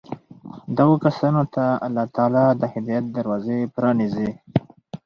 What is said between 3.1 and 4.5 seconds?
دروازې پرانېزي